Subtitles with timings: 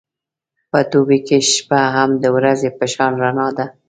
[0.71, 3.65] په دوبی کې شپه هم د ورځې په شان رڼا ده.